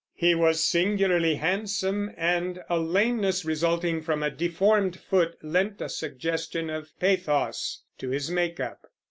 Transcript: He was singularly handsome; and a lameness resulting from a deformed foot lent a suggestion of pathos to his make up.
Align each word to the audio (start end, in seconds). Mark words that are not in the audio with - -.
He 0.15 0.33
was 0.33 0.63
singularly 0.63 1.35
handsome; 1.35 2.11
and 2.17 2.63
a 2.71 2.79
lameness 2.79 3.45
resulting 3.45 4.01
from 4.01 4.23
a 4.23 4.31
deformed 4.31 4.99
foot 4.99 5.37
lent 5.43 5.79
a 5.79 5.89
suggestion 5.89 6.71
of 6.71 6.89
pathos 6.99 7.83
to 7.99 8.09
his 8.09 8.31
make 8.31 8.59
up. 8.59 8.87